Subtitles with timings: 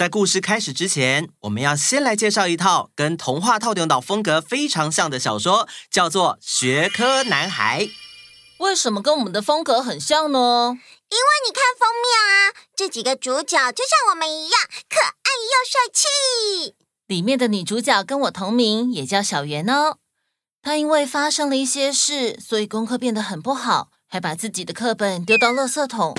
[0.00, 7.84] 在故事开始之前，我们要先来介绍一套跟童话透中岛风格非常像的小说，叫做《学科男孩》。
[8.60, 10.70] 为什么跟我们的风格很像呢？
[11.10, 16.74] 因为你看封面啊，这几个主角就像我们一样可爱又帅气。
[17.06, 19.98] 里面的女主角跟我同名，也叫小圆哦。
[20.62, 26.16] 她因为发生了一些事，所以功课变得很不好，还把自己的课本丢到垃圾桶。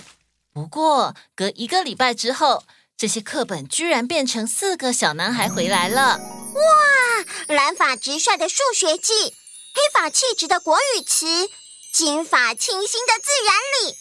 [0.54, 2.64] 不过隔一个礼拜之后，
[3.02, 6.20] 这些课本居然变成四个小男孩回来了。
[6.54, 7.26] 哇！
[7.48, 9.34] 蓝发直率的数学记，
[9.74, 11.26] 黑发气质的国语词，
[11.92, 13.98] 金发清新的自然理。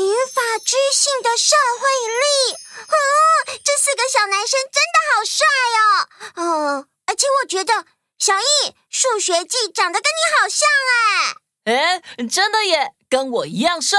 [0.00, 2.54] 银发知性的社会力，
[2.88, 5.44] 哦，这四个小男生真的好帅
[5.76, 6.80] 哦！
[6.80, 7.84] 哦，而且我觉得
[8.18, 10.66] 小艺数学记长得跟你好像
[11.66, 13.98] 哎，哎，真的耶，跟我一样帅。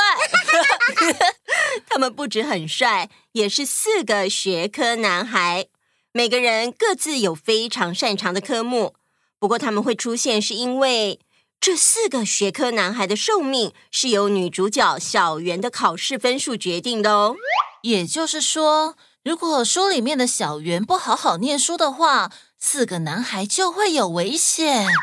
[1.88, 5.68] 他们不止很帅，也是四个学科男孩，
[6.12, 8.96] 每个人各自有非常擅长的科目。
[9.40, 11.20] 不过他们会出现，是因为。
[11.62, 17.36] 这四个学科男孩的寿命是由女主角小圆的考试分数决定的哦。
[17.82, 24.86] 也就是说，如果书里面的小圆不好好念书的话，四个男孩就会有危险。
[24.86, 24.94] 哇，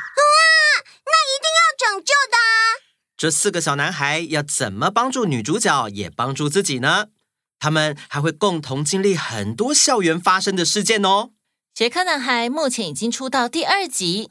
[1.05, 2.86] 那一定要拯救的啊！
[3.17, 7.07] 这四个小男孩要怎么帮助女主角，也帮助自己呢？
[7.59, 11.31] 他们还会共同经历很多校园发生的事件哦。
[11.75, 14.31] 学科男孩目前已经出到第二集。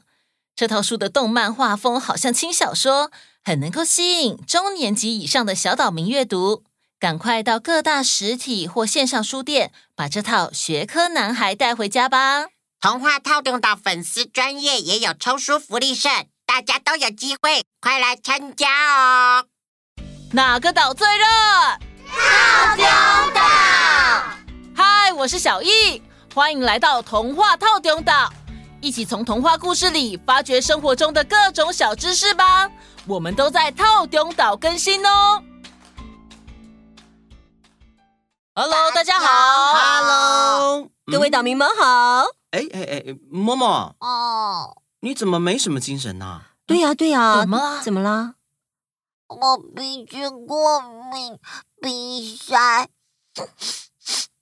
[0.54, 3.10] 这套书的动漫画风好像轻小说，
[3.42, 6.62] 很能够吸引中年级以上的小岛民阅读。
[6.98, 12.46] 赶快到各大实体或线上书店，把这套《学科男孩》带回家吧！
[12.80, 16.08] 童话套用到粉丝专业也有抽书福利社，
[16.46, 19.44] 大家都有机会，快来参加哦！
[20.32, 21.24] 哪个岛最热？
[22.08, 22.84] 套丁
[23.34, 23.42] 岛！
[24.74, 26.00] 嗨，我是小易，
[26.32, 28.32] 欢迎来到童话套丁岛。
[28.80, 32.70] 一起从童话故事里发掘生活中的各种小知识吧！
[33.06, 35.42] 我们都在套丁岛更新哦。
[38.54, 39.74] Hello，大家好。
[39.74, 42.22] Hello，各位岛民们好。
[42.52, 43.94] 哎哎哎，默默。
[43.98, 46.42] 哦，你怎么没什么精神呢？
[46.66, 48.34] 对呀对呀，怎么怎么了？
[49.28, 51.38] 我鼻子过敏，
[51.80, 52.88] 鼻塞，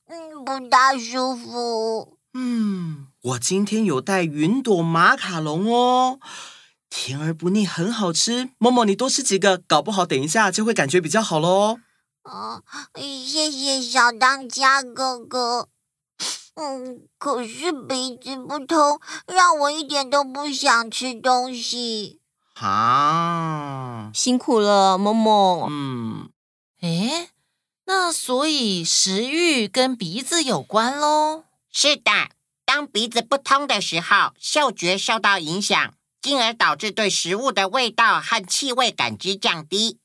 [0.06, 2.16] 嗯，不大舒服。
[2.32, 3.08] 嗯。
[3.20, 6.18] 我今天有带云朵马卡龙哦，
[6.88, 8.48] 甜而不腻，很好吃。
[8.56, 11.78] 默默，你多吃几个，搞不好等一下就会感觉比较好喽。
[12.22, 12.62] 哦，
[12.94, 15.68] 谢谢小当家哥哥。
[16.54, 22.20] 嗯，可是鼻子不通，让我一点都不想吃东西。
[22.54, 25.66] 啊，辛苦了，默默。
[25.68, 26.30] 嗯，
[26.80, 27.30] 诶，
[27.86, 31.44] 那所以食欲跟鼻子有关喽？
[31.72, 32.10] 是的。
[32.64, 39.98] 当鼻子不通的时候，嗅觉受到影响，进而导致对食物的味道和气味感知降低。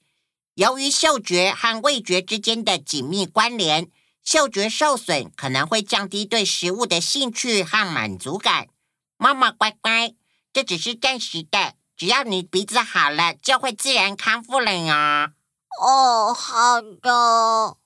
[0.55, 3.89] 由于嗅觉和味觉之间的紧密关联，
[4.29, 8.67] 嗅觉受损可能会降低对食物的兴趣和满足感。
[9.17, 10.13] 妈妈乖乖，
[10.53, 15.31] 这只是暂时的，只要你鼻子好了，就会自然康复了呀。
[15.81, 17.77] 哦，好的。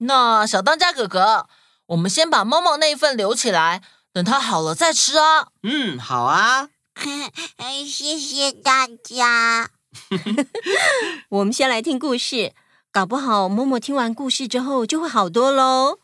[0.00, 1.48] 那小当家哥哥，
[1.86, 3.82] 我们先把猫猫那一份留起来。
[4.12, 5.46] 等它好了再吃啊！
[5.62, 6.68] 嗯，好啊。
[7.88, 9.70] 谢谢大家。
[11.30, 12.52] 我们先来听故事，
[12.92, 15.98] 搞不好默默听完故事之后就会好多喽。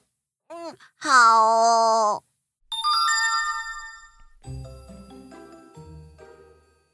[0.47, 1.11] 嗯，好
[1.43, 2.23] 哦。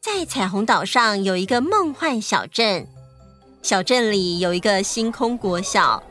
[0.01, 2.89] 在彩虹岛上有一个梦幻小镇，
[3.61, 6.03] 小镇里有一个星空国小。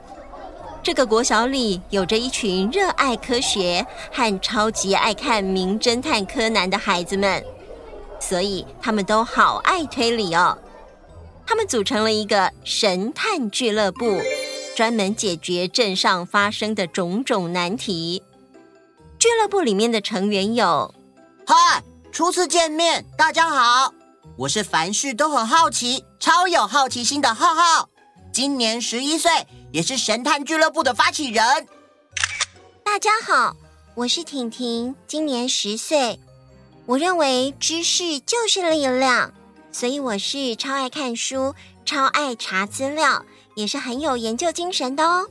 [0.83, 7.43] 这个国小里有着一群热爱科学和超级爱看名侦探柯南的孩子们，
[8.19, 10.55] 所以他们都好爱推理哦。
[11.51, 14.21] 他们组成了一个神探俱乐部，
[14.73, 18.23] 专门解决镇上发生的种种难题。
[19.19, 20.95] 俱乐部里面的成员有：
[21.45, 23.93] 嗨，初次见面，大家好，
[24.37, 27.89] 我是凡事都很好奇、超有好奇心的浩浩，
[28.31, 29.29] 今年十一岁。
[29.73, 31.67] 也是神探俱乐部的发起人。
[32.85, 33.57] 大家好，
[33.95, 36.17] 我是婷婷，今年十岁。
[36.85, 39.33] 我认为知识就是力量，
[39.73, 43.23] 所以我是超爱看书、超爱查资料，
[43.55, 45.29] 也是很有研究精神的哦。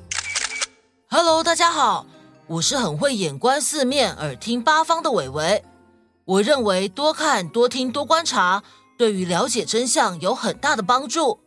[1.11, 2.07] Hello，大家好，
[2.47, 5.63] 我是很会眼观四面、耳听八方的伟伟。
[6.25, 8.63] 我认为多看、多听、多观察，
[8.97, 11.41] 对于了解真相有很大的帮助。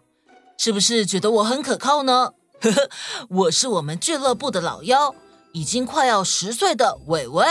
[0.57, 2.33] 是不是觉得我很可靠呢？
[2.61, 2.89] 呵呵，
[3.29, 5.15] 我是我们俱乐部的老幺，
[5.51, 7.43] 已经快要十岁的伟伟。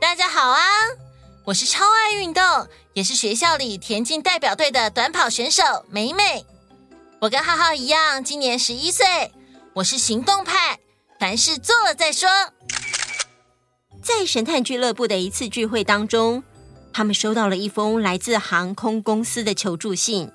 [0.00, 0.60] 大家好啊，
[1.48, 2.42] 我是超爱运动，
[2.92, 6.44] 也是学校里田径代表队的短跑选手美美。
[7.20, 9.32] 我跟浩浩一样，今年十一岁，
[9.72, 10.78] 我是行动派，
[11.18, 12.28] 凡事做了再说。
[14.02, 16.42] 在神探俱乐部的一次聚会当中，
[16.92, 20.30] 他们收到了一封来自航空公司的求助信。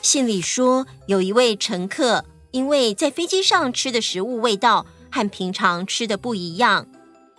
[0.00, 6.86] 信里说，有一位乘客因为在飞机上吃的食物味道和平常吃的不一样，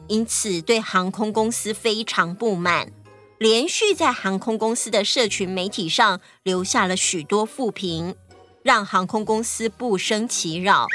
[0.07, 2.91] 因此对航空公司非常不满，
[3.39, 8.15] 连续在航空公司的社群媒体上留下了许多负评，
[8.61, 10.87] 让航空公司不胜其扰。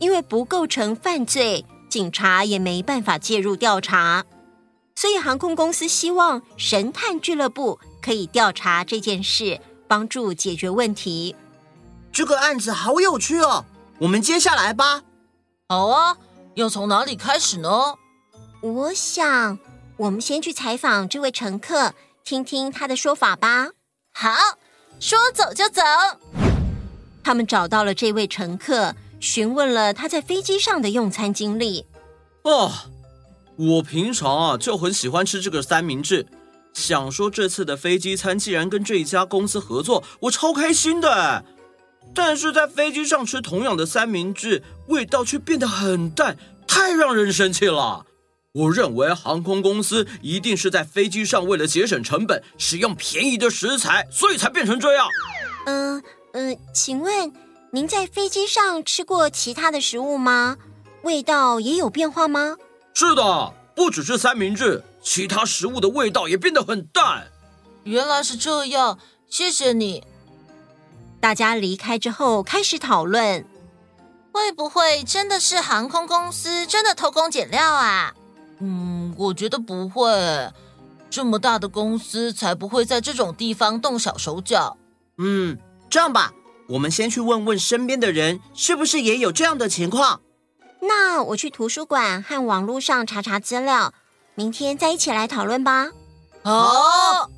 [0.00, 1.64] 因为不构成犯罪。
[1.88, 4.24] 警察也没办法介入调查，
[4.96, 11.36] 所以航空公司希望神探俱乐部可以调查这件事，帮助解决问题。
[12.10, 13.66] 这个案子好有趣哦，
[13.98, 15.02] 我们接下来吧。
[15.68, 16.16] 好啊，
[16.54, 17.68] 要从哪里开始呢？
[18.62, 19.58] 我想，
[19.96, 21.94] 我们先去采访这位乘客，
[22.24, 23.70] 听听他的说法吧。
[24.12, 24.30] 好，
[24.98, 25.82] 说走就走。
[27.22, 28.94] 他们找到了这位乘客。
[29.20, 31.86] 询问了他在飞机上的用餐经历。
[32.42, 32.72] 哦，
[33.54, 36.26] 我平常啊就很喜欢吃这个三明治，
[36.74, 41.44] 想说这次的飞机餐既然跟这一家公司合作，我超开心的。
[42.12, 46.36] 但是在飞机上吃同样的三明治，味道却变得很淡，
[46.66, 48.04] 太让人生气了。
[48.54, 55.08] 我认为航空公司一定是在飞机上为了节省成本，使用便宜的食材，所以才变成这样。
[55.64, 57.32] 嗯嗯、呃呃，请问。
[57.74, 60.58] 您在飞机上吃过其他的食物吗？
[61.04, 62.58] 味道也有变化吗？
[62.92, 67.28] 是的，不只是三明治，其他食物的味道也变得很淡。
[67.84, 68.98] 原来是这样，
[69.30, 70.04] 谢谢你。
[71.18, 73.46] 大家离开之后开始讨论，
[74.30, 78.12] 会不会真的是航空公司真的偷工减料啊？
[78.64, 80.08] 嗯，我觉得不会，
[81.10, 84.76] 这么大的公司才不会在这种地方动小手脚。
[85.18, 85.58] 嗯，
[85.90, 86.32] 这样吧。
[86.68, 90.20] 我们先去问问身边的人，是不是也有这样的情况？
[90.80, 93.92] 那我去图书馆和网络上查查资料，
[94.36, 95.90] 明天再一起来讨论吧。
[96.44, 97.28] 好。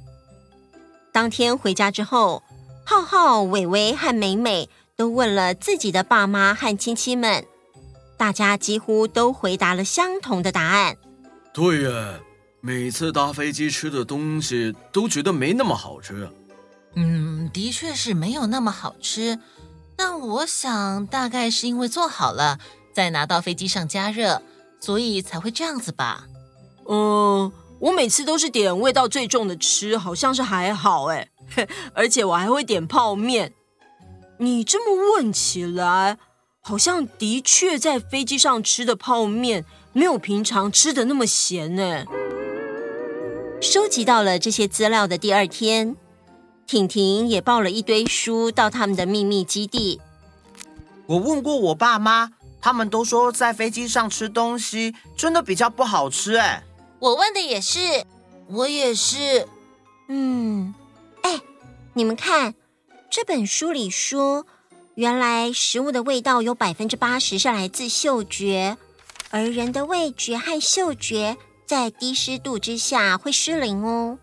[1.10, 2.42] 当天回家之后，
[2.84, 7.46] 浩浩、伟伟和美美都问了自己的爸妈和亲戚们，
[8.18, 10.96] 大家几乎都回答了相同的答案。
[11.54, 12.18] 对呀，
[12.60, 16.28] 每次搭飞机吃的东西都觉得没那么好吃。
[16.96, 19.38] 嗯，的确是没有那么好吃，
[19.96, 22.58] 但我想大概是因为做好了，
[22.92, 24.42] 再拿到飞机上加热，
[24.80, 26.26] 所以才会这样子吧。
[26.88, 31.28] 嗯，我每次都是点味道最重的吃，好像是还好哎，
[31.94, 33.52] 而且我还会点泡面。
[34.38, 36.18] 你这么问起来，
[36.66, 42.06] 好像的确在飞机上吃的泡面没有平常吃的那么咸呢。
[43.60, 45.94] 收集到了这些资料的第二天。
[46.66, 50.00] 婷婷也抱了一堆书到他们的秘密基地。
[51.04, 52.30] 我问过我爸妈，
[52.62, 56.36] 他们都说在飞机上吃东西真的比较不好吃。
[56.36, 56.64] 哎，
[56.98, 58.06] 我问的也是，
[58.48, 59.46] 我也是。
[60.08, 60.74] 嗯，
[61.20, 61.42] 哎，
[61.92, 62.54] 你们看
[63.10, 64.46] 这本书里说，
[64.96, 68.76] 原来食物的味道有百分之八十是来自嗅觉，
[69.30, 71.36] 而人的味觉和嗅觉
[71.66, 74.18] 在低湿度之下会失灵哦。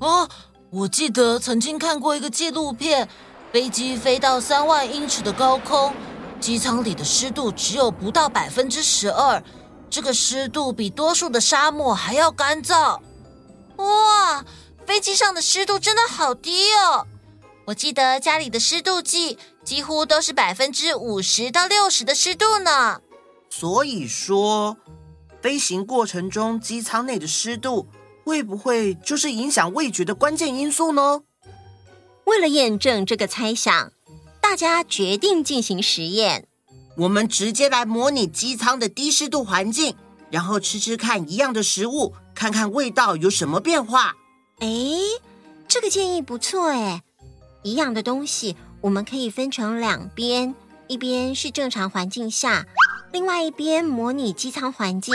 [0.00, 0.28] 哦。
[0.70, 3.08] 我记得曾经看过一个纪录片，
[3.52, 5.94] 飞机飞到三万英尺的高空，
[6.40, 9.42] 机舱里的湿度只有不到百分之十二，
[9.88, 13.00] 这个湿度比多数的沙漠还要干燥。
[13.76, 14.44] 哇，
[14.84, 17.06] 飞机上的湿度真的好低哦！
[17.66, 23.02] 我记得家里的湿度计几乎都是百分之五十到六十的湿度呢。
[23.50, 24.78] 所以说，
[25.42, 27.88] 飞行过程中机舱内的湿度。
[28.24, 31.22] 会不会就是影响味觉的关键因素呢？
[32.24, 33.92] 为了验证这个猜想，
[34.40, 36.48] 大家决定进行实验。
[36.96, 39.94] 我们直接来模拟机舱的低湿度环境，
[40.28, 44.16] 然后吃吃看一样的食物，看看味道有什么变化。
[44.58, 44.66] 哎，
[45.68, 47.04] 这个建议不错哎！
[47.62, 50.54] 一样的东西，我们可以分成两边，
[50.86, 52.66] 一边是正常环境下，
[53.10, 55.12] 另外一边模拟机舱环境。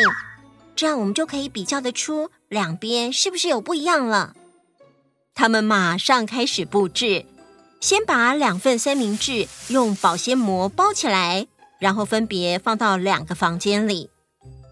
[0.76, 4.36] 这样我们就可以比较得出两边是不是有不一样了。
[5.34, 7.26] 他们马上开始布置，
[7.80, 11.48] 先把两份三明治用保鲜膜包起来，
[11.80, 14.10] 然后分别放到两个房间里。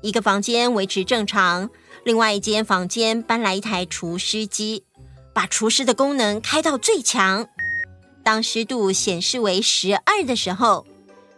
[0.01, 1.69] 一个房间维持正常，
[2.03, 4.83] 另外一间房间搬来一台除湿机，
[5.33, 7.47] 把除湿的功能开到最强。
[8.23, 10.85] 当湿度显示为十二的时候，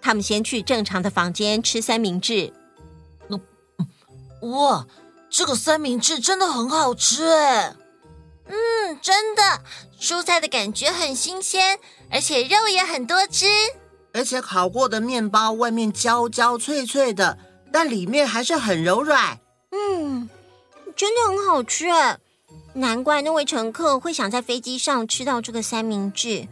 [0.02, 2.54] 他们先去正常的房间吃三明治。
[4.42, 4.88] 哇，
[5.30, 7.76] 这个三明治真的很好吃哎！
[8.48, 9.62] 嗯，真的，
[10.00, 13.46] 蔬菜的感觉很新鲜，而且肉也很多汁。
[14.14, 17.38] 而且烤过的面包外面焦焦脆脆的，
[17.72, 19.40] 但里面还是很柔软。
[19.70, 20.28] 嗯，
[20.96, 22.18] 真的很好吃哎！
[22.74, 26.48] 难怪那位乘客会想在飞机上吃到这个三明治。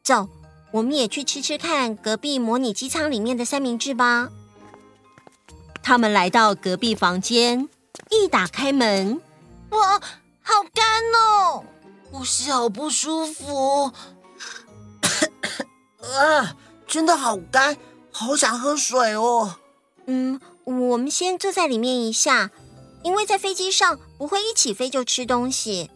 [0.00, 0.28] 哎，走，
[0.72, 4.30] 我们也去吃吃看隔壁模拟机舱里面的三明治吧。
[5.82, 7.68] 他们来到隔壁房间，
[8.10, 9.20] 一打开门，
[9.70, 10.00] 哇，
[10.42, 11.64] 好干哦，
[12.10, 13.92] 呼吸好不舒服。
[16.00, 17.76] 啊，真的好干，
[18.10, 19.56] 好想喝水哦。
[20.06, 22.50] 嗯，我们先坐在里面一下，
[23.04, 25.90] 因为在飞机上不会一起飞就吃东西。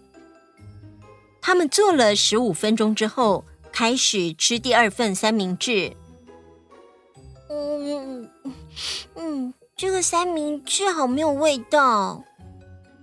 [1.40, 3.44] 他们坐了十五分钟之后，
[3.74, 5.96] 开始吃第二份三明治。
[7.50, 8.30] 嗯
[9.16, 12.22] 嗯，这个三明治好没有味道。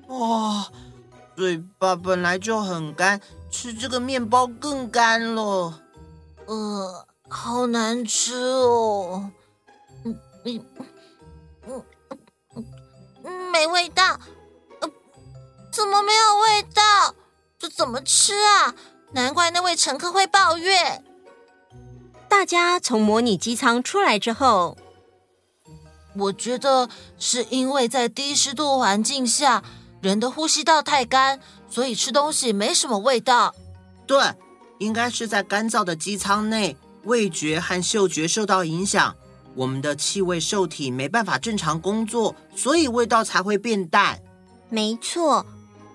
[0.08, 0.72] 哇，
[1.36, 3.20] 嘴巴本来就很干，
[3.52, 5.82] 吃这个面包更干了。
[6.46, 9.30] 呃，好难吃哦，
[10.06, 10.66] 嗯嗯
[11.68, 11.84] 嗯
[13.26, 14.18] 嗯，没味道，
[14.80, 14.90] 呃，
[15.70, 17.14] 怎么没有味道？
[17.60, 18.74] 这怎么吃啊？
[19.14, 21.04] 难怪那位乘客会抱怨。
[22.28, 24.78] 大家从模拟机舱出来之后，
[26.16, 29.64] 我觉得是因为在低湿度环境下，
[30.02, 31.40] 人的呼吸道太干，
[31.70, 33.54] 所以吃东西没什么味道。
[34.08, 34.18] 对。
[34.80, 39.16] 应该是在干燥的机舱内，味觉和嗅觉受到影响，
[39.54, 44.20] 我们的气味受体没办法正常工作，所以味道才会变淡。
[44.70, 45.46] 没错，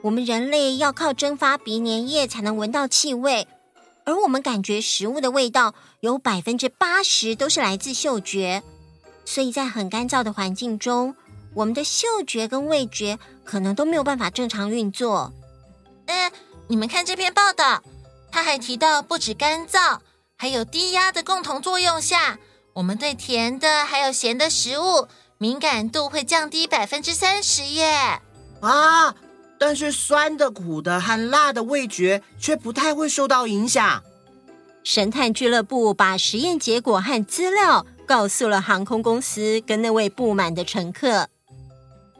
[0.07, 3.49] 我们人类要靠蒸发鼻粘液才能闻到气味，
[4.05, 8.63] 而我们感觉食物的味道有百分之八十都是来自嗅觉，
[9.25, 11.17] 所以在很干燥的环境中，
[11.55, 15.33] 我们的嗅觉跟味觉可能都没有办法正常运作。
[16.07, 16.31] 嗯，
[16.69, 17.83] 你们看这篇报道。
[18.31, 19.99] 他还提到，不止干燥，
[20.37, 22.39] 还有低压的共同作用下，
[22.75, 25.09] 我们对甜的还有咸的食物
[25.39, 28.21] 敏感度会降低百分之三十耶！
[28.61, 29.15] 啊，
[29.59, 34.03] 但是酸的、苦的和辣的味觉却不太会受到影响。
[34.85, 41.29] 神探俱乐部把实验结果和资料告诉了航空公司跟那位不满的乘客。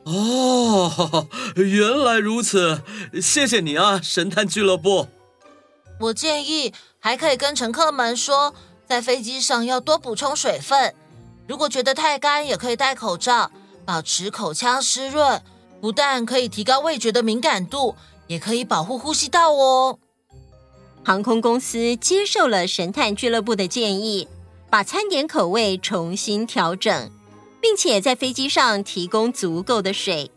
[0.05, 2.83] 哦，原来如此，
[3.21, 5.09] 谢谢你啊，神探俱乐部。
[6.01, 8.55] 我建议还可以跟乘客们说，
[8.87, 10.95] 在飞机上要多补充水分。
[11.49, 13.51] 如果觉得太干，也可以戴口罩，
[13.85, 15.43] 保持口腔湿润。
[15.81, 17.95] 不但可以提高味觉的敏感度，
[18.27, 19.99] 也可以保护呼吸道哦。
[21.05, 24.29] 航空公司接受了神探俱乐部的建议，
[24.69, 27.11] 把餐点口味重新调整，
[27.61, 30.31] 并且在飞机上提供足够的水。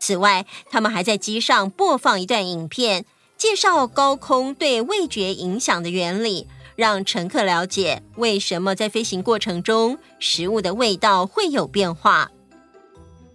[0.00, 3.04] 此外，他们还在机上播放一段影片。
[3.38, 12.30] 介绍高空对味觉影响的原理，让乘客了解为什么在飞行过程中食物的味道会有变化。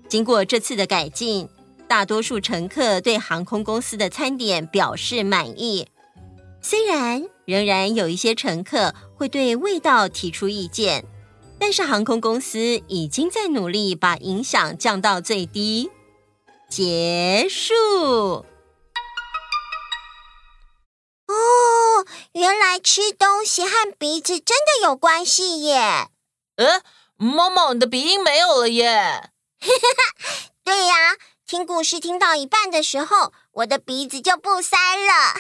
[0.08, 1.50] 经过这次的改进，
[1.88, 5.88] 大多数乘客对航空公司的餐点表示满意。
[6.62, 11.06] 虽然仍然有一些乘客会对味道提出意见，
[11.60, 15.90] 但是航空公司已经在努力把影响降到最低。
[16.70, 18.46] 结束。
[21.28, 26.10] 哦原来吃东西和鼻子真的有关系耶！
[26.56, 26.82] 呃，
[27.18, 29.32] 猫猫，你的鼻音没有了耶！
[30.64, 30.96] 对呀，
[31.46, 35.36] 听故事听到一半的时候，我的鼻子就不塞了。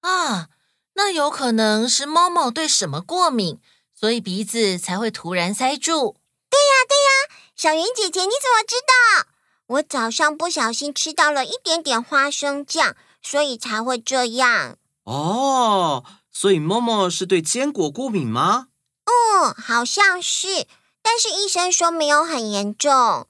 [0.08, 0.48] 啊，
[0.94, 3.60] 那有可能是猫猫对什么过敏，
[3.94, 6.16] 所以鼻子才会突然塞住。
[6.48, 9.26] 对呀，对呀，小云姐姐，你怎么知道？
[9.66, 14.76] 我早上不小心吃到了一点点花生酱，所以才会这样。
[15.04, 18.68] 哦，所以默默是对坚果过敏吗？
[19.04, 20.66] 嗯，好像是，
[21.02, 23.26] 但是医生说没有很严重。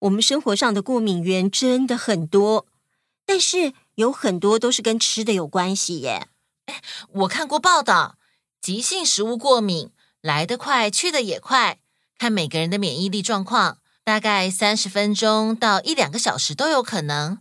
[0.00, 2.66] 我们生活上的过敏源真的很多，
[3.24, 6.28] 但是有很多都是跟吃的有关系耶。
[6.66, 8.16] 哎，我看过报道，
[8.60, 11.78] 急性食物过敏来得快，去得也快，
[12.18, 17.38] 看每个人的免疫力状况，大概三十分钟到一两个小时都有可能。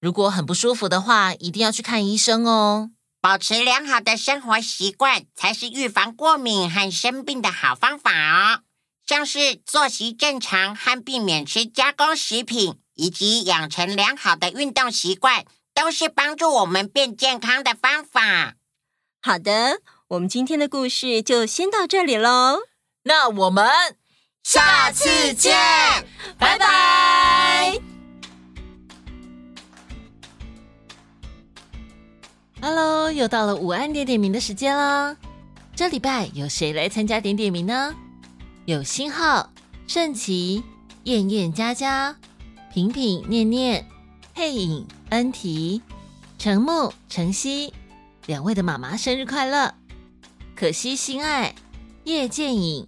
[0.00, 2.90] 如果很不舒服的话，一定要去看医生哦。
[3.20, 8.60] 保持良好的生活习惯，才是预防过敏和生病的好方法哦。
[9.08, 18.56] 像是作息正常和避免吃加工食品，以及养成良好的运动习惯，都是帮助我们变健康的方法。
[19.22, 22.58] 好的，我们今天的故事就先到这里喽。
[23.04, 23.66] 那我们
[24.42, 25.56] 下次见，
[26.38, 27.80] 拜拜。
[32.60, 35.16] Hello，又到了午安点点名的时间啦。
[35.74, 37.94] 这礼拜有谁来参加点点名呢？
[38.68, 39.48] 有星浩、
[39.86, 40.62] 盛琪、
[41.04, 42.14] 燕燕、佳佳、
[42.70, 43.88] 平平、念念、
[44.34, 45.80] 佩影、恩提、
[46.38, 47.72] 程木、程曦，
[48.26, 49.72] 两位的妈妈生日快乐！
[50.54, 51.54] 可惜、心爱、
[52.04, 52.86] 叶剑影、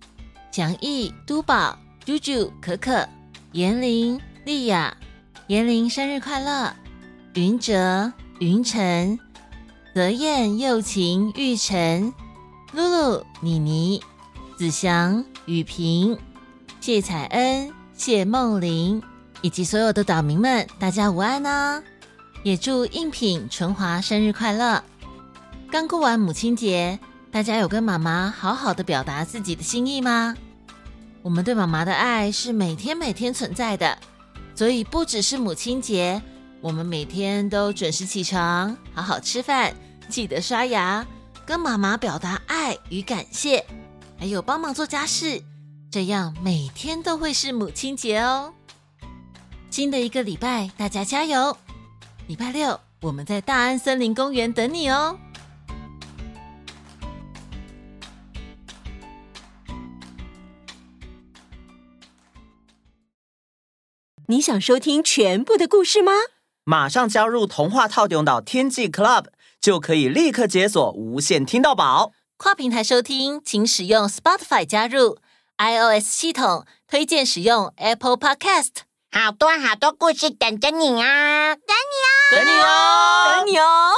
[0.51, 3.09] 蒋毅、都宝、猪猪、可可、
[3.53, 4.95] 严玲、丽雅、
[5.47, 6.77] 严玲生日快乐！
[7.33, 9.19] 云哲、云晨、
[9.95, 12.13] 泽燕、幼晴、玉晨、
[12.75, 14.03] 露露、妮妮、
[14.59, 16.16] 子祥、雨萍、
[16.80, 19.02] 谢彩恩、谢梦玲，
[19.42, 21.83] 以及所有的岛民们，大家午安呢！
[22.45, 24.80] 也祝应品、纯华生日快乐！
[25.69, 26.97] 刚过完母亲节，
[27.33, 30.37] 大家有跟妈妈好好的表达自己的心意吗？
[31.21, 33.99] 我们对妈妈的爱是每天每天存在的，
[34.54, 36.23] 所以不只是母亲节，
[36.61, 39.75] 我们每天都准时起床，好好吃饭，
[40.09, 41.04] 记得刷牙，
[41.45, 43.66] 跟妈妈表达爱与感谢，
[44.21, 45.43] 还有帮忙做家事，
[45.91, 48.53] 这样每天都会是母亲节哦。
[49.71, 51.57] 新的一个礼拜，大家加油！
[52.27, 55.19] 礼拜六，我们在大安森林公园等你哦。
[64.27, 66.12] 你想收听全部的故事吗？
[66.65, 72.12] 马上加入童话透中岛天际 Club，就可以立刻解锁无限听到宝。
[72.42, 75.18] 跨平台收听，请使用 Spotify 加入
[75.59, 78.70] iOS 系统，推荐使用 Apple Podcast。
[79.12, 81.54] 好多好多故事等着你啊！
[81.54, 83.92] 等你哦，等你哦，等你哦。